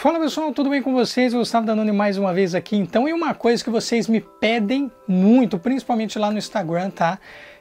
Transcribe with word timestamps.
Fala 0.00 0.20
pessoal, 0.20 0.52
tudo 0.52 0.70
bem 0.70 0.80
com 0.80 0.94
vocês? 0.94 1.34
Gustavo 1.34 1.66
Danone 1.66 1.90
mais 1.90 2.16
uma 2.16 2.32
vez 2.32 2.54
aqui. 2.54 2.76
Então, 2.76 3.08
e 3.08 3.12
uma 3.12 3.34
coisa 3.34 3.64
que 3.64 3.68
vocês 3.68 4.06
me 4.06 4.20
pedem 4.20 4.92
muito, 5.08 5.58
principalmente 5.58 6.20
lá 6.20 6.30
no 6.30 6.38
Instagram, 6.38 6.88
tá? 6.90 7.18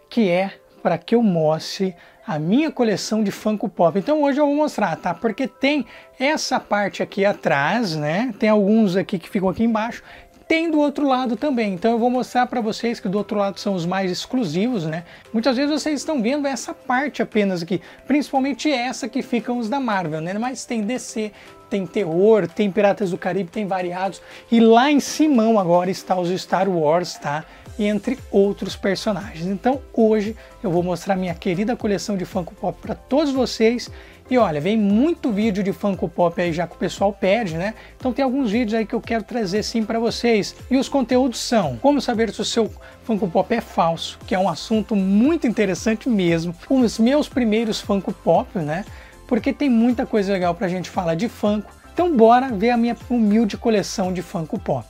Que 0.07 0.29
é 0.29 0.53
para 0.83 1.00
que 1.00 1.15
eu 1.15 1.23
mostre 1.23 1.95
a 2.27 2.37
minha 2.37 2.69
coleção 2.69 3.23
de 3.23 3.31
Funko 3.31 3.67
Pop. 3.67 3.97
Então 3.97 4.21
hoje 4.21 4.39
eu 4.39 4.45
vou 4.45 4.55
mostrar, 4.55 4.95
tá? 4.97 5.15
Porque 5.15 5.47
tem 5.47 5.83
essa 6.19 6.59
parte 6.59 7.01
aqui 7.01 7.25
atrás, 7.25 7.95
né? 7.95 8.32
Tem 8.38 8.50
alguns 8.50 8.96
aqui 8.96 9.18
que 9.18 9.28
ficam 9.28 9.50
aqui 9.50 9.64
embaixo 9.64 10.04
tem 10.48 10.71
do 10.71 10.79
outro 10.79 11.07
lado 11.07 11.36
também. 11.36 11.73
Então 11.73 11.91
eu 11.91 12.00
vou 12.00 12.09
mostrar 12.09 12.48
para 12.48 12.61
vocês 12.61 13.00
que 13.00 13.09
do 13.09 13.18
outro 13.18 13.38
lado 13.38 13.59
são 13.59 13.73
os 13.73 13.86
mais 13.86 14.09
exclusivos, 14.09 14.86
né? 14.86 15.04
Muitas 15.34 15.57
vezes 15.57 15.71
vocês 15.71 16.00
estão 16.00 16.21
vendo 16.21 16.48
essa 16.48 16.73
parte 16.73 17.21
apenas 17.21 17.62
aqui, 17.62 17.81
principalmente 18.07 18.71
essa 18.71 19.09
que 19.09 19.21
ficam 19.21 19.57
os 19.57 19.68
da 19.68 19.80
Marvel, 19.80 20.21
né? 20.21 20.34
Mas 20.38 20.66
tem 20.66 20.81
DC, 20.81 21.31
tem 21.70 21.86
terror, 21.86 22.48
tem 22.48 22.71
Piratas 22.71 23.12
do 23.12 23.18
Caribe, 23.18 23.49
tem 23.52 23.68
variados. 23.68 24.21
E 24.52 24.59
lá 24.59 24.89
em 24.89 24.99
cima 24.99 25.59
agora 25.59 25.91
está 25.91 26.17
os 26.20 26.30
Star 26.30 26.70
Wars, 26.70 27.16
tá? 27.16 27.44
entre 27.80 28.17
outros 28.31 28.75
personagens. 28.75 29.45
Então 29.45 29.81
hoje 29.94 30.36
eu 30.64 30.72
vou 30.72 30.81
mostrar 30.81 31.16
minha 31.16 31.36
querida 31.36 31.75
coleção 31.75 32.17
de 32.17 32.25
Funko 32.25 32.55
Pop 32.55 32.80
para 32.81 32.95
todos 32.95 33.31
vocês 33.31 33.89
e 34.30 34.38
olha, 34.38 34.59
vem 34.59 34.76
muito 34.76 35.31
vídeo 35.31 35.63
de 35.63 35.72
Funko 35.72 36.09
Pop 36.09 36.41
aí 36.41 36.52
já 36.52 36.67
que 36.67 36.76
o 36.76 36.77
pessoal 36.77 37.13
pede, 37.13 37.55
né? 37.55 37.73
Então 37.98 38.12
tem 38.12 38.23
alguns 38.23 38.52
vídeos 38.52 38.73
aí 38.73 38.86
que 38.86 38.94
eu 38.94 39.00
quero 39.00 39.23
trazer 39.23 39.63
sim 39.63 39.86
para 39.86 40.00
vocês. 40.00 40.55
E 40.70 40.77
os 40.77 40.90
conteúdos 40.90 41.40
são 41.40 41.77
como 41.77 42.02
saber 42.02 42.34
se 42.34 42.41
o 42.41 42.45
seu 42.45 42.70
Funko 43.03 43.27
Pop 43.30 43.53
é 43.53 43.62
falso, 43.62 44.20
que 44.27 44.36
é 44.36 44.40
um 44.40 44.50
assunto 44.50 44.95
muito 44.95 45.48
interessante 45.48 46.09
mesmo. 46.09 46.53
Os 46.70 47.00
meus 47.00 47.30
primeiros 47.30 47.80
Funko 47.80 48.12
Pop, 48.12 48.59
né? 48.59 48.84
Porque 49.27 49.53
tem 49.53 49.70
muita 49.70 50.05
coisa 50.05 50.34
legal 50.34 50.53
para 50.53 50.66
a 50.66 50.70
gente 50.70 50.89
falar 50.89 51.16
de 51.16 51.30
Funko. 51.30 51.72
Então 51.94 52.16
bora 52.16 52.50
ver 52.50 52.72
a 52.72 52.78
minha 52.78 52.98
humilde 53.09 53.58
coleção 53.58 54.12
de 54.12 54.22
Funko 54.22 54.59
Pop. 54.59 54.86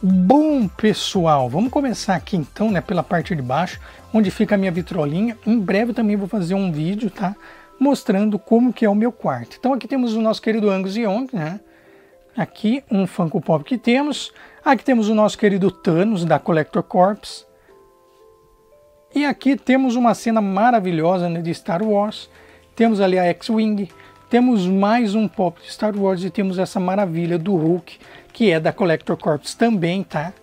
Bom 0.00 0.68
pessoal, 0.68 1.50
vamos 1.50 1.72
começar 1.72 2.14
aqui 2.14 2.36
então, 2.36 2.70
né, 2.70 2.80
pela 2.80 3.02
parte 3.02 3.34
de 3.34 3.42
baixo, 3.42 3.80
onde 4.14 4.30
fica 4.30 4.54
a 4.54 4.58
minha 4.58 4.70
vitrolinha. 4.70 5.36
Em 5.44 5.58
breve 5.58 5.92
também 5.92 6.14
vou 6.14 6.28
fazer 6.28 6.54
um 6.54 6.70
vídeo, 6.70 7.10
tá? 7.10 7.34
Mostrando 7.78 8.38
como 8.38 8.72
que 8.72 8.84
é 8.84 8.90
o 8.90 8.94
meu 8.94 9.12
quarto. 9.12 9.56
Então 9.58 9.72
aqui 9.72 9.86
temos 9.86 10.14
o 10.14 10.20
nosso 10.20 10.42
querido 10.42 10.70
Angus 10.70 10.96
Young, 10.96 11.28
né? 11.32 11.60
Aqui 12.36 12.84
um 12.90 13.06
Funko 13.06 13.40
Pop 13.40 13.64
que 13.64 13.76
temos. 13.76 14.32
Aqui 14.64 14.84
temos 14.84 15.08
o 15.08 15.14
nosso 15.14 15.36
querido 15.36 15.70
Thanos 15.70 16.24
da 16.24 16.38
Collector 16.38 16.82
Corps. 16.82 17.46
E 19.14 19.24
aqui 19.24 19.56
temos 19.56 19.96
uma 19.96 20.14
cena 20.14 20.40
maravilhosa 20.40 21.28
né, 21.28 21.40
de 21.40 21.52
Star 21.54 21.82
Wars. 21.82 22.28
Temos 22.76 23.00
ali 23.00 23.18
a 23.18 23.24
X-Wing. 23.24 23.88
Temos 24.28 24.66
mais 24.66 25.14
um 25.14 25.26
pop 25.26 25.60
de 25.60 25.72
Star 25.72 25.96
Wars 25.96 26.22
e 26.22 26.30
temos 26.30 26.58
essa 26.58 26.78
maravilha 26.78 27.38
do 27.38 27.56
Hulk, 27.56 27.98
que 28.32 28.50
é 28.50 28.60
da 28.60 28.72
Collector 28.72 29.16
Corps 29.16 29.54
também, 29.54 30.02
tá? 30.02 30.34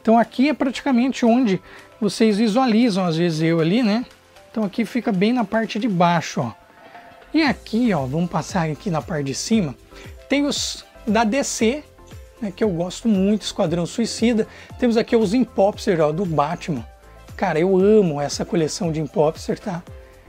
Então 0.00 0.18
aqui 0.18 0.48
é 0.48 0.54
praticamente 0.54 1.26
onde 1.26 1.60
vocês 2.00 2.38
visualizam, 2.38 3.04
às 3.04 3.16
vezes 3.16 3.42
eu 3.42 3.60
ali, 3.60 3.82
né? 3.82 4.06
Então 4.50 4.64
aqui 4.64 4.86
fica 4.86 5.12
bem 5.12 5.34
na 5.34 5.44
parte 5.44 5.78
de 5.78 5.86
baixo, 5.86 6.40
ó. 6.40 6.65
E 7.34 7.42
aqui, 7.42 7.92
ó, 7.92 8.06
vamos 8.06 8.30
passar 8.30 8.70
aqui 8.70 8.90
na 8.90 9.02
parte 9.02 9.26
de 9.26 9.34
cima, 9.34 9.74
tem 10.28 10.46
os 10.46 10.84
da 11.06 11.22
DC, 11.22 11.84
né, 12.40 12.52
que 12.54 12.64
eu 12.64 12.68
gosto 12.70 13.08
muito, 13.08 13.42
Esquadrão 13.42 13.86
Suicida. 13.86 14.46
Temos 14.78 14.96
aqui 14.96 15.14
os 15.16 15.34
Impopster, 15.34 16.00
ó, 16.00 16.12
do 16.12 16.24
Batman. 16.24 16.84
Cara, 17.36 17.58
eu 17.58 17.76
amo 17.76 18.20
essa 18.20 18.44
coleção 18.44 18.90
de 18.90 19.00
Impopster, 19.00 19.58
tá? 19.58 19.82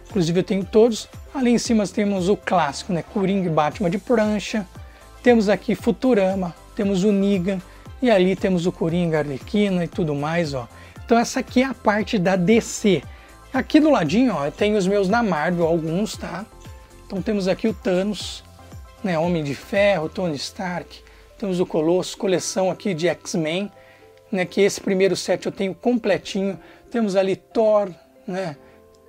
Inclusive 0.09 0.39
eu 0.39 0.43
tenho 0.43 0.65
todos. 0.65 1.07
Ali 1.33 1.51
em 1.51 1.57
cima 1.57 1.87
temos 1.87 2.29
o 2.29 2.37
clássico, 2.37 2.93
né, 2.93 3.01
Coringa 3.01 3.47
e 3.47 3.51
Batman 3.51 3.89
de 3.89 3.97
prancha. 3.97 4.65
Temos 5.23 5.49
aqui 5.49 5.75
Futurama, 5.75 6.55
temos 6.75 7.03
o 7.03 7.11
Negan 7.11 7.59
e 8.01 8.09
ali 8.09 8.35
temos 8.35 8.65
o 8.65 8.71
Coringa, 8.71 9.19
Arlequina 9.19 9.83
e 9.83 9.87
tudo 9.87 10.13
mais, 10.13 10.53
ó. 10.53 10.67
Então 11.03 11.17
essa 11.17 11.39
aqui 11.39 11.61
é 11.61 11.65
a 11.65 11.73
parte 11.73 12.17
da 12.17 12.35
DC. 12.35 13.01
Aqui 13.53 13.79
do 13.79 13.89
ladinho, 13.89 14.33
ó, 14.35 14.51
tem 14.51 14.75
os 14.75 14.85
meus 14.85 15.07
da 15.07 15.23
Marvel, 15.23 15.65
alguns, 15.65 16.17
tá? 16.17 16.45
Então 17.07 17.21
temos 17.21 17.47
aqui 17.47 17.69
o 17.69 17.73
Thanos, 17.73 18.43
né, 19.01 19.17
Homem 19.17 19.41
de 19.41 19.55
Ferro, 19.55 20.09
Tony 20.09 20.35
Stark, 20.35 21.01
temos 21.39 21.61
o 21.61 21.65
Colosso, 21.65 22.17
coleção 22.17 22.69
aqui 22.69 22.93
de 22.93 23.07
X-Men, 23.07 23.71
né, 24.29 24.43
que 24.43 24.59
esse 24.59 24.81
primeiro 24.81 25.15
set 25.15 25.45
eu 25.45 25.51
tenho 25.51 25.73
completinho. 25.73 26.59
Temos 26.91 27.15
ali 27.15 27.37
Thor, 27.37 27.89
né, 28.27 28.57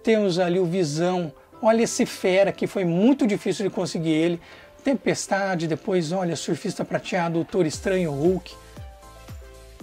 temos 0.04 0.38
ali 0.38 0.60
o 0.60 0.64
Visão, 0.64 1.32
olha 1.60 1.82
esse 1.82 2.06
fera 2.06 2.52
que 2.52 2.68
foi 2.68 2.84
muito 2.84 3.26
difícil 3.26 3.68
de 3.68 3.74
conseguir 3.74 4.12
ele. 4.12 4.40
Tempestade, 4.84 5.66
depois 5.66 6.12
olha, 6.12 6.36
Surfista 6.36 6.84
Prateado, 6.84 7.34
Doutor 7.34 7.66
Estranho, 7.66 8.12
Hulk. 8.12 8.54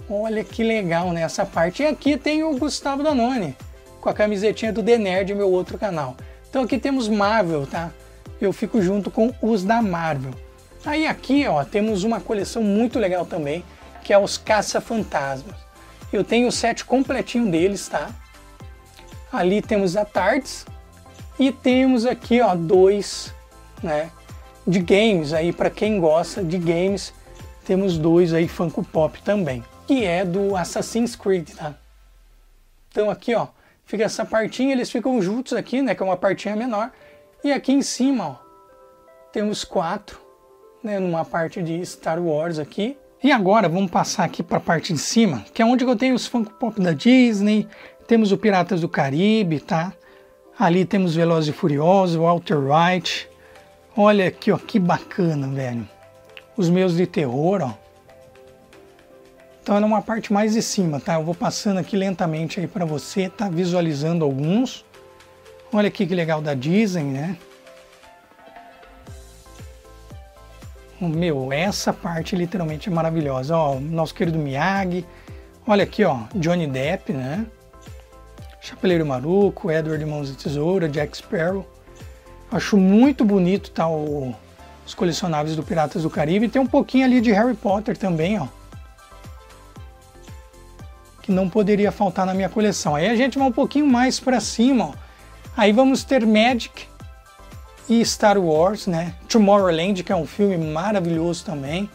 Olha 0.08 0.42
que 0.42 0.64
legal 0.64 1.12
né, 1.12 1.26
parte. 1.52 1.82
E 1.82 1.86
aqui 1.86 2.16
tem 2.16 2.42
o 2.42 2.56
Gustavo 2.56 3.02
Danone, 3.02 3.54
com 4.00 4.08
a 4.08 4.14
camisetinha 4.14 4.72
do 4.72 4.82
The 4.82 4.96
Nerd, 4.96 5.34
meu 5.34 5.52
outro 5.52 5.76
canal. 5.76 6.16
Então 6.48 6.62
aqui 6.62 6.78
temos 6.78 7.08
Marvel, 7.08 7.66
tá? 7.66 7.92
Eu 8.40 8.52
fico 8.52 8.80
junto 8.82 9.10
com 9.10 9.32
os 9.40 9.64
da 9.64 9.80
Marvel. 9.80 10.32
Aí 10.84 11.06
aqui 11.06 11.46
ó, 11.46 11.64
temos 11.64 12.04
uma 12.04 12.20
coleção 12.20 12.62
muito 12.62 12.98
legal 12.98 13.26
também, 13.26 13.64
que 14.04 14.12
é 14.12 14.18
os 14.18 14.38
Caça-Fantasmas. 14.38 15.56
Eu 16.12 16.22
tenho 16.22 16.48
o 16.48 16.52
set 16.52 16.84
completinho 16.84 17.50
deles, 17.50 17.88
tá? 17.88 18.10
Ali 19.32 19.60
temos 19.60 19.96
a 19.96 20.04
Tardes 20.04 20.64
e 21.38 21.50
temos 21.50 22.06
aqui 22.06 22.40
ó, 22.40 22.54
dois 22.54 23.34
né, 23.82 24.10
de 24.66 24.78
games 24.78 25.32
aí 25.32 25.52
para 25.52 25.68
quem 25.70 25.98
gosta 26.00 26.42
de 26.42 26.56
games. 26.56 27.12
Temos 27.64 27.98
dois 27.98 28.32
aí 28.32 28.46
Funko 28.46 28.84
Pop 28.84 29.20
também, 29.22 29.64
que 29.88 30.04
é 30.04 30.24
do 30.24 30.54
Assassin's 30.54 31.16
Creed, 31.16 31.50
tá? 31.50 31.74
Então 32.92 33.10
aqui 33.10 33.34
ó, 33.34 33.48
fica 33.84 34.04
essa 34.04 34.24
partinha, 34.24 34.72
eles 34.72 34.88
ficam 34.88 35.20
juntos 35.20 35.52
aqui, 35.52 35.82
né, 35.82 35.94
que 35.94 36.02
é 36.02 36.06
uma 36.06 36.16
partinha 36.16 36.54
menor. 36.54 36.92
E 37.46 37.52
aqui 37.52 37.72
em 37.72 37.80
cima, 37.80 38.26
ó, 38.26 38.34
temos 39.32 39.62
quatro, 39.62 40.18
né, 40.82 40.98
numa 40.98 41.24
parte 41.24 41.62
de 41.62 41.86
Star 41.86 42.20
Wars 42.20 42.58
aqui. 42.58 42.98
E 43.22 43.30
agora 43.30 43.68
vamos 43.68 43.88
passar 43.88 44.24
aqui 44.24 44.42
para 44.42 44.56
a 44.56 44.60
parte 44.60 44.92
de 44.92 44.98
cima, 44.98 45.44
que 45.54 45.62
é 45.62 45.64
onde 45.64 45.84
eu 45.84 45.94
tenho 45.94 46.16
os 46.16 46.26
Funko 46.26 46.52
Pop 46.54 46.80
da 46.80 46.90
Disney, 46.90 47.68
temos 48.08 48.32
o 48.32 48.36
Piratas 48.36 48.80
do 48.80 48.88
Caribe, 48.88 49.60
tá? 49.60 49.92
Ali 50.58 50.84
temos 50.84 51.14
Velozes 51.14 51.54
e 51.54 51.56
Furiosos, 51.56 52.16
Walter 52.16 52.58
White. 52.58 53.30
Olha 53.96 54.26
aqui, 54.26 54.50
ó, 54.50 54.58
que 54.58 54.80
bacana, 54.80 55.46
velho. 55.46 55.88
Os 56.56 56.68
meus 56.68 56.96
de 56.96 57.06
terror, 57.06 57.62
ó. 57.62 57.74
Então 59.62 59.76
é 59.76 59.80
uma 59.84 60.02
parte 60.02 60.32
mais 60.32 60.54
de 60.54 60.62
cima, 60.62 60.98
tá? 60.98 61.14
Eu 61.14 61.22
vou 61.22 61.34
passando 61.34 61.78
aqui 61.78 61.96
lentamente 61.96 62.58
aí 62.58 62.66
para 62.66 62.84
você, 62.84 63.28
tá 63.28 63.48
visualizando 63.48 64.24
alguns. 64.24 64.84
Olha 65.72 65.88
aqui 65.88 66.06
que 66.06 66.14
legal 66.14 66.40
da 66.40 66.54
Disney, 66.54 67.02
né? 67.02 67.36
Meu, 71.00 71.52
essa 71.52 71.92
parte 71.92 72.36
literalmente 72.36 72.88
é 72.88 72.92
maravilhosa. 72.92 73.56
Ó, 73.56 73.78
nosso 73.80 74.14
querido 74.14 74.38
Miyagi. 74.38 75.04
Olha 75.66 75.82
aqui, 75.82 76.04
ó, 76.04 76.20
Johnny 76.34 76.66
Depp, 76.66 77.12
né? 77.12 77.44
Chapeleiro 78.60 79.04
Maruco, 79.04 79.70
Edward 79.70 80.04
Mãos 80.06 80.28
de 80.28 80.36
Tesoura, 80.36 80.88
Jack 80.88 81.16
Sparrow. 81.16 81.68
Acho 82.50 82.76
muito 82.76 83.24
bonito 83.24 83.70
tá, 83.72 83.88
o, 83.88 84.34
os 84.86 84.94
colecionáveis 84.94 85.56
do 85.56 85.62
Piratas 85.62 86.04
do 86.04 86.10
Caribe. 86.10 86.48
Tem 86.48 86.62
um 86.62 86.66
pouquinho 86.66 87.04
ali 87.04 87.20
de 87.20 87.32
Harry 87.32 87.54
Potter 87.54 87.96
também, 87.96 88.38
ó. 88.38 88.46
Que 91.20 91.32
não 91.32 91.50
poderia 91.50 91.90
faltar 91.90 92.24
na 92.24 92.32
minha 92.32 92.48
coleção. 92.48 92.94
Aí 92.94 93.08
a 93.08 93.16
gente 93.16 93.36
vai 93.36 93.48
um 93.48 93.52
pouquinho 93.52 93.86
mais 93.86 94.20
para 94.20 94.40
cima, 94.40 94.86
ó 94.86 95.05
Aí 95.56 95.72
vamos 95.72 96.04
ter 96.04 96.26
Magic 96.26 96.86
e 97.88 98.04
Star 98.04 98.38
Wars, 98.38 98.86
né? 98.86 99.14
Tomorrowland, 99.26 100.04
que 100.04 100.12
é 100.12 100.16
um 100.16 100.26
filme 100.26 100.58
maravilhoso 100.58 101.46
também. 101.46 101.88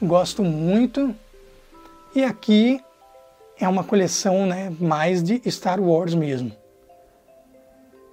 Gosto 0.00 0.42
muito. 0.42 1.14
E 2.14 2.24
aqui 2.24 2.80
é 3.60 3.68
uma 3.68 3.84
coleção, 3.84 4.46
né, 4.46 4.72
mais 4.80 5.22
de 5.22 5.40
Star 5.50 5.80
Wars 5.80 6.14
mesmo. 6.14 6.50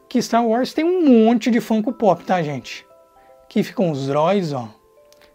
Que 0.10 0.22
Star 0.22 0.46
Wars 0.46 0.74
tem 0.74 0.84
um 0.84 1.26
monte 1.26 1.50
de 1.50 1.62
Funko 1.62 1.94
Pop, 1.94 2.24
tá, 2.26 2.44
gente? 2.44 2.86
Aqui 3.46 3.64
ficam 3.64 3.92
os 3.92 4.08
droids, 4.08 4.52
ó. 4.52 4.68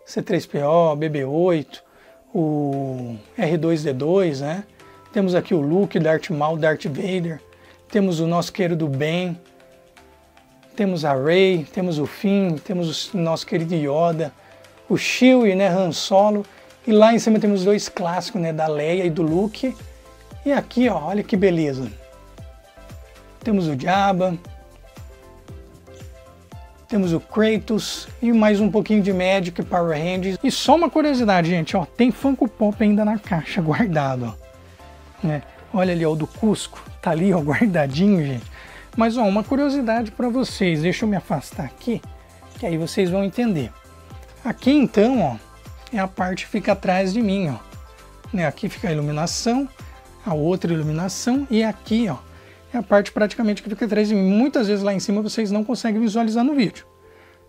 C3PO, 0.07 0.97
BB-8, 0.99 1.81
o 2.35 3.17
R2-D2, 3.39 4.41
né? 4.41 4.65
Temos 5.13 5.35
aqui 5.35 5.55
o 5.55 5.61
Luke, 5.61 5.99
Darth 5.99 6.29
Maul, 6.29 6.59
Darth 6.59 6.85
Vader. 6.85 7.41
Temos 7.89 8.21
o 8.21 8.27
nosso 8.27 8.53
querido 8.53 8.87
Ben, 8.89 9.39
temos 10.77 11.05
a 11.07 11.15
Rey, 11.15 11.67
temos 11.73 11.99
o 11.99 12.07
Finn, 12.07 12.57
temos 12.59 13.13
o 13.15 13.19
nosso 13.19 13.47
querido 13.47 13.75
Yoda, 13.75 14.31
o 14.89 14.97
Chewie, 14.99 15.55
né, 15.55 15.69
Han 15.69 15.91
Solo, 15.91 16.45
e 16.87 16.93
lá 16.93 17.15
em 17.15 17.19
cima 17.19 17.41
temos 17.41 17.65
dois 17.65 17.89
clássicos, 17.89 18.41
né, 18.41 18.53
da 18.53 18.67
Leia 18.67 19.05
e 19.05 19.11
do 19.11 19.23
Luke. 19.23 19.75
E 20.45 20.53
aqui, 20.53 20.89
ó, 20.89 21.07
olha 21.07 21.23
que 21.23 21.37
beleza. 21.37 21.91
Temos 23.43 23.67
o 23.67 23.79
Jabba, 23.79 24.39
temos 26.89 27.13
o 27.13 27.19
Kratos 27.19 28.07
e 28.21 28.33
mais 28.33 28.61
um 28.61 28.71
pouquinho 28.71 29.03
de 29.03 29.13
Magic 29.13 29.61
Power 29.63 29.99
Rangers. 29.99 30.39
E 30.45 30.51
só 30.51 30.77
uma 30.77 30.91
curiosidade, 30.91 31.49
gente, 31.49 31.77
ó, 31.77 31.85
tem 31.85 32.13
Funko 32.13 32.47
Pop 32.47 32.77
ainda 32.81 33.05
na 33.05 33.19
caixa, 33.19 33.63
guardado, 33.63 34.35
ó. 34.35 35.27
Né? 35.27 35.43
Olha 35.73 35.93
ali, 35.93 36.05
ó, 36.05 36.13
o 36.13 36.17
do 36.17 36.27
Cusco, 36.27 36.79
tá 37.01 37.13
ali, 37.13 37.33
ó, 37.33 37.41
guardadinho, 37.41 38.25
gente. 38.25 38.56
Mas, 38.97 39.17
ó, 39.17 39.25
uma 39.25 39.45
curiosidade 39.45 40.11
para 40.11 40.29
vocês, 40.29 40.83
deixa 40.83 41.05
eu 41.05 41.09
me 41.09 41.17
afastar 41.17 41.67
aqui, 41.67 42.01
que 42.59 42.65
aí 42.65 42.79
vocês 42.79 43.11
vão 43.11 43.23
entender. 43.23 43.71
Aqui, 44.45 44.71
então, 44.71 45.21
ó, 45.21 45.37
é 45.93 45.99
a 45.99 46.09
parte 46.09 46.45
que 46.45 46.51
fica 46.51 46.73
atrás 46.73 47.13
de 47.13 47.21
mim, 47.21 47.51
ó. 47.51 47.57
Né? 48.33 48.47
Aqui 48.47 48.69
fica 48.69 48.89
a 48.89 48.93
iluminação, 48.93 49.69
a 50.25 50.35
outra 50.35 50.73
iluminação, 50.73 51.47
e 51.51 51.63
aqui, 51.63 52.09
ó, 52.09 52.17
é 52.73 52.79
a 52.79 52.83
parte 52.83 53.13
praticamente 53.13 53.63
que 53.63 53.69
fica 53.69 53.85
atrás 53.85 54.09
de 54.09 54.15
mim. 54.15 54.31
Muitas 54.31 54.69
vezes 54.69 54.83
lá 54.83 54.95
em 54.95 55.01
cima 55.01 55.21
vocês 55.21 55.51
não 55.51 55.63
conseguem 55.63 56.01
visualizar 56.01 56.43
no 56.43 56.55
vídeo. 56.55 56.87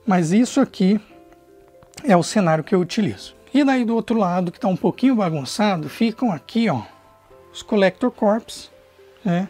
Mas 0.06 0.32
isso 0.32 0.60
aqui 0.60 1.00
é 2.04 2.16
o 2.16 2.24
cenário 2.24 2.64
que 2.64 2.76
eu 2.76 2.80
utilizo. 2.80 3.36
E 3.54 3.64
daí 3.64 3.84
do 3.84 3.96
outro 3.96 4.18
lado, 4.18 4.52
que 4.52 4.58
está 4.58 4.68
um 4.68 4.76
pouquinho 4.76 5.16
bagunçado, 5.16 5.90
ficam 5.90 6.32
aqui 6.32 6.70
ó, 6.70 6.82
os 7.52 7.62
Collector 7.62 8.12
Corps 8.12 8.70
né? 9.28 9.50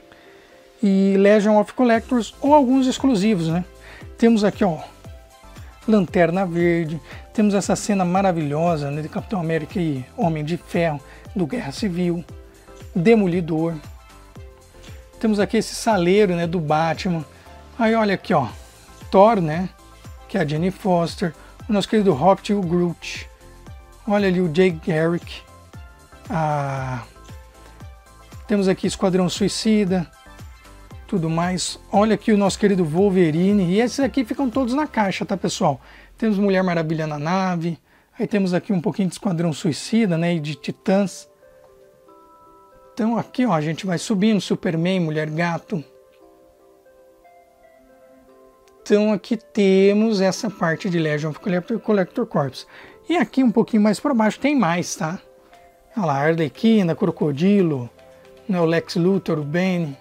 E 0.82 1.16
Legion 1.18 1.60
of 1.60 1.74
Collectors 1.74 2.34
ou 2.42 2.54
alguns 2.54 2.88
exclusivos. 2.88 3.48
Né? 3.48 3.64
Temos 4.18 4.44
aqui 4.44 4.64
ó, 4.64 4.78
Lanterna 5.88 6.46
Verde, 6.46 7.00
temos 7.34 7.54
essa 7.54 7.76
cena 7.76 8.04
maravilhosa 8.04 8.92
né, 8.92 9.02
de 9.02 9.10
Capitão 9.10 9.40
América 9.40 9.80
e 9.80 10.06
Homem 10.16 10.44
de 10.44 10.58
Ferro 10.58 11.00
do 11.36 11.46
Guerra 11.46 11.72
Civil, 11.72 12.24
Demolidor, 12.96 13.76
temos 15.20 15.40
aqui 15.40 15.58
esse 15.58 15.74
saleiro 15.74 16.36
né, 16.36 16.46
do 16.46 16.60
Batman. 16.60 17.26
Aí 17.78 17.96
olha 17.96 18.14
aqui, 18.14 18.34
ó, 18.34 18.48
Thor, 19.10 19.42
né? 19.42 19.70
Que 20.28 20.38
é 20.38 20.42
a 20.42 20.46
Jenny 20.46 20.70
Foster. 20.70 21.34
O 21.68 21.74
nosso 21.74 21.90
querido 21.90 22.14
Hobbit 22.14 22.52
e 22.52 22.56
o 22.56 22.62
Groot. 22.62 23.28
Olha 24.08 24.28
ali 24.28 24.40
o 24.40 24.48
Jake 24.48 24.80
Garrick. 24.86 25.42
Ah, 26.30 27.04
temos 28.48 28.68
aqui 28.68 28.86
Esquadrão 28.86 29.28
Suicida. 29.28 30.10
Tudo 31.08 31.30
mais. 31.30 31.80
Olha 31.90 32.16
aqui 32.16 32.34
o 32.34 32.38
nosso 32.38 32.60
querido 32.60 32.84
Wolverine. 32.84 33.64
E 33.64 33.80
esses 33.80 34.00
aqui 34.02 34.26
ficam 34.26 34.50
todos 34.50 34.74
na 34.74 34.86
caixa, 34.86 35.26
tá, 35.26 35.38
pessoal? 35.38 35.80
Temos 36.18 36.38
Mulher 36.38 36.62
Maravilha 36.64 37.08
na 37.08 37.18
nave. 37.18 37.80
Aí 38.20 38.28
temos 38.28 38.54
aqui 38.54 38.74
um 38.74 38.82
pouquinho 38.82 39.08
de 39.08 39.16
Esquadrão 39.16 39.54
Suicida, 39.54 40.18
né? 40.18 40.36
E 40.36 40.40
de 40.40 40.56
Titãs. 40.56 41.30
Então 42.94 43.18
aqui 43.18 43.46
ó, 43.46 43.54
a 43.54 43.62
gente 43.62 43.86
vai 43.86 43.98
subindo, 43.98 44.42
Superman, 44.42 45.00
Mulher 45.00 45.30
Gato. 45.30 45.84
Então 48.82 49.14
aqui 49.14 49.38
temos 49.38 50.20
essa 50.20 50.50
parte 50.50 50.90
de 50.90 50.98
Legion 50.98 51.30
of 51.30 51.40
Collector, 51.40 51.80
Collector 51.80 52.26
Corps. 52.26 52.68
E 53.08 53.16
aqui 53.16 53.44
um 53.44 53.52
pouquinho 53.52 53.84
mais 53.84 54.00
para 54.00 54.14
baixo 54.14 54.40
tem 54.40 54.56
mais, 54.56 54.96
tá? 54.96 55.20
Olha 55.96 56.06
lá, 56.06 56.14
Arlequina, 56.16 56.96
Crocodilo, 56.96 57.90
né, 58.50 58.60
o 58.60 58.66
Lex 58.66 58.96
Luthor, 58.96 59.40
o 59.40 59.44
Bane. 59.44 59.96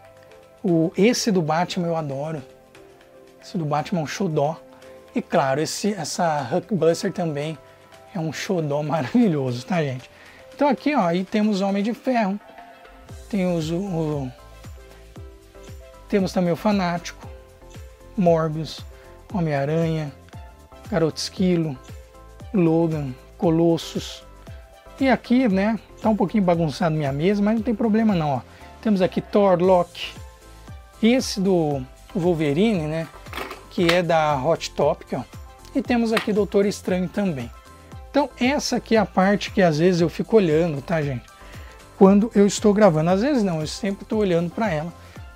O, 0.68 0.90
esse 0.96 1.30
do 1.30 1.40
Batman 1.40 1.86
eu 1.86 1.96
adoro. 1.96 2.42
Esse 3.40 3.56
do 3.56 3.64
Batman 3.64 4.00
é 4.00 4.02
um 4.02 4.06
xodó. 4.06 4.60
E 5.14 5.22
claro, 5.22 5.60
esse, 5.60 5.94
essa 5.94 6.44
Huckbuster 6.52 7.12
também 7.12 7.56
é 8.12 8.18
um 8.18 8.32
xodó 8.32 8.82
maravilhoso, 8.82 9.64
tá 9.64 9.80
gente? 9.80 10.10
Então 10.52 10.68
aqui 10.68 10.92
ó, 10.92 11.02
aí 11.02 11.24
temos 11.24 11.60
Homem 11.60 11.84
de 11.84 11.94
Ferro, 11.94 12.40
temos 13.30 13.70
o, 13.70 13.76
o, 13.76 14.32
temos 16.08 16.32
também 16.32 16.52
o 16.52 16.56
Fanático, 16.56 17.28
Morbius, 18.16 18.80
Homem-Aranha, 19.32 20.12
Garoto 20.90 21.18
Esquilo, 21.18 21.78
Logan, 22.52 23.14
Colossus. 23.38 24.24
E 24.98 25.08
aqui, 25.08 25.46
né, 25.46 25.78
tá 26.02 26.08
um 26.08 26.16
pouquinho 26.16 26.42
bagunçado 26.42 26.96
minha 26.96 27.12
mesa, 27.12 27.40
mas 27.40 27.54
não 27.54 27.62
tem 27.62 27.74
problema 27.74 28.16
não, 28.16 28.30
ó. 28.30 28.40
Temos 28.82 29.00
aqui 29.00 29.20
Thor, 29.20 29.62
Loki. 29.62 30.25
Esse 31.02 31.40
do 31.40 31.82
Wolverine, 32.14 32.87
né, 32.87 33.08
que 33.70 33.87
é 33.88 34.02
da 34.02 34.40
Hot 34.43 34.70
Topic, 34.70 35.12
ó. 35.14 35.22
E 35.75 35.82
temos 35.82 36.12
aqui 36.12 36.32
Doutor 36.32 36.64
Estranho 36.66 37.08
também. 37.08 37.50
Então 38.10 38.31
essa 38.40 38.76
aqui 38.76 38.96
é 38.96 38.98
a 38.98 39.06
parte 39.06 39.50
que 39.50 39.60
às 39.60 39.78
vezes 39.78 40.00
eu 40.00 40.08
fico 40.08 40.37
olhando, 40.37 40.81
tá, 40.81 41.02
gente? 41.02 41.37
quando 41.98 42.31
eu 42.34 42.46
estou 42.46 42.72
gravando. 42.72 43.10
Às 43.10 43.22
vezes 43.22 43.43
não, 43.43 43.60
eu 43.60 43.66
sempre 43.66 44.02
estou 44.02 44.20
olhando 44.20 44.50
para 44.50 44.70
ela 44.70 44.93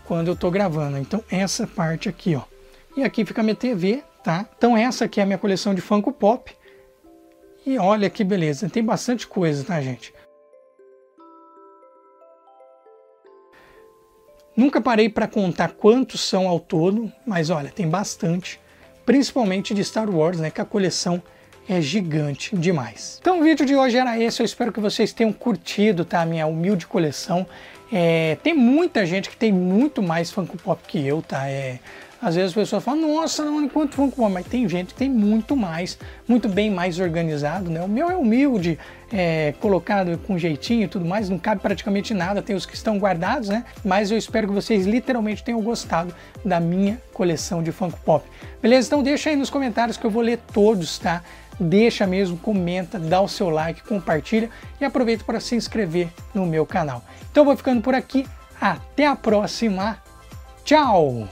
quando 0.07 0.29
eu 0.29 0.35
estou 0.35 0.51
gravando. 0.51 0.99
Então 0.99 1.23
essa 1.31 1.67
parte 1.67 2.09
aqui, 2.09 2.35
ó. 2.35 2.43
E 2.97 3.03
aqui 3.03 3.25
fica 3.25 3.43
minha 3.43 3.55
TV, 3.55 4.03
tá? 4.23 4.47
Então 4.57 4.77
essa 4.77 5.05
aqui 5.05 5.21
é 5.21 5.23
a 5.23 5.27
minha 5.27 5.39
coleção 5.39 5.75
de 5.75 5.81
Funko 5.81 6.13
Pop. 6.13 6.53
E 7.65 7.79
olha 7.79 8.09
que 8.09 8.25
beleza, 8.25 8.69
tem 8.69 8.83
bastante 8.83 9.27
coisa, 9.27 9.63
tá, 9.65 9.81
gente? 9.81 10.13
Nunca 14.61 14.79
parei 14.79 15.09
para 15.09 15.27
contar 15.27 15.69
quantos 15.69 16.21
são 16.21 16.47
ao 16.47 16.61
todo, 16.61 17.11
mas 17.27 17.49
olha, 17.49 17.71
tem 17.71 17.89
bastante, 17.89 18.61
principalmente 19.07 19.73
de 19.73 19.83
Star 19.83 20.15
Wars, 20.15 20.39
né, 20.39 20.51
que 20.51 20.61
a 20.61 20.67
coleção 20.67 21.23
é 21.67 21.81
gigante 21.81 22.55
demais. 22.55 23.17
Então 23.23 23.41
o 23.41 23.43
vídeo 23.43 23.65
de 23.65 23.75
hoje 23.75 23.97
era 23.97 24.21
esse, 24.21 24.43
eu 24.43 24.45
espero 24.45 24.71
que 24.71 24.79
vocês 24.79 25.15
tenham 25.15 25.33
curtido 25.33 26.05
tá, 26.05 26.21
a 26.21 26.27
minha 26.27 26.47
humilde 26.47 26.87
coleção. 26.87 27.47
É, 27.91 28.37
tem 28.43 28.53
muita 28.53 29.07
gente 29.07 29.31
que 29.31 29.37
tem 29.37 29.51
muito 29.51 30.03
mais 30.03 30.31
Funko 30.31 30.59
Pop 30.59 30.83
que 30.87 31.07
eu, 31.07 31.23
tá? 31.23 31.49
É, 31.49 31.79
às 32.21 32.35
vezes 32.35 32.51
as 32.51 32.55
pessoas 32.55 32.85
falam, 32.85 33.01
nossa, 33.01 33.45
não, 33.45 33.63
enquanto 33.63 33.95
Funko 33.95 34.17
Pop, 34.17 34.33
mas 34.33 34.47
tem 34.47 34.69
gente 34.69 34.89
que 34.89 34.95
tem 34.95 35.09
muito 35.09 35.57
mais, 35.57 35.99
muito 36.29 36.49
bem 36.49 36.71
mais 36.71 36.99
organizado, 36.99 37.71
né? 37.71 37.83
O 37.83 37.89
meu 37.89 38.11
é 38.11 38.17
humilde, 38.17 38.79
é, 39.13 39.55
colocado 39.61 40.19
com 40.27 40.39
jeitinho 40.39 40.85
e 40.85 40.89
tudo 40.89 41.05
mais, 41.05 41.29
não 41.29 41.39
cabe 41.39 41.61
praticamente 41.61 42.13
nada, 42.13 42.43
tem 42.43 42.55
os 42.55 42.67
que 42.67 42.75
estão 42.75 42.99
guardados, 42.99 43.49
né? 43.49 43.65
Mas 43.85 44.11
eu 44.11 44.19
espero 44.19 44.49
que 44.49 44.55
vocês 44.55 44.87
literalmente 44.87 45.43
tenham 45.43 45.61
gostado 45.63 46.15
da 46.45 46.61
minha 46.61 47.01
coleção 47.13 47.63
de 47.63 47.73
Funko 47.73 47.99
Pop. 48.05 48.25
Beleza? 48.61 48.89
Então 48.89 49.03
deixa 49.03 49.31
aí 49.31 49.37
nos 49.37 49.51
comentários 49.51 49.97
que 49.97 50.05
eu 50.05 50.11
vou 50.11 50.23
ler 50.23 50.39
todos, 50.53 50.99
tá? 50.99 51.23
deixa 51.61 52.07
mesmo, 52.07 52.39
comenta, 52.39 52.99
dá 52.99 53.21
o 53.21 53.29
seu 53.29 53.51
like, 53.51 53.83
compartilha 53.83 54.49
e 54.81 54.85
aproveita 54.85 55.25
para 55.25 55.39
se 55.39 55.55
inscrever 55.55 56.09
no 56.33 56.47
meu 56.47 56.65
canal. 56.65 57.05
Então 57.31 57.45
vou 57.45 57.57
ficando 57.57 57.83
por 57.83 57.95
aqui, 57.95 58.27
até 58.59 59.07
a 59.07 59.15
próxima, 59.15 59.99
tchau! 60.65 61.29